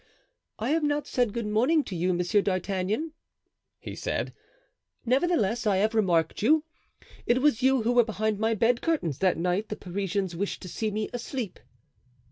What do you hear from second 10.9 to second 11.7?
asleep."